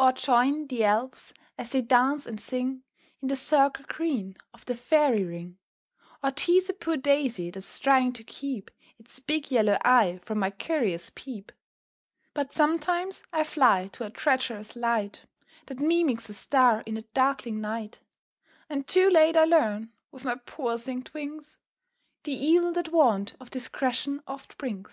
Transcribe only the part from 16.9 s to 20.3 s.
a darkling night; And too late I learn, with